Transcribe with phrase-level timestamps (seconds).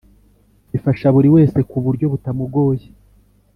[0.71, 2.85] bifasha buri wese ku buryo butamugoye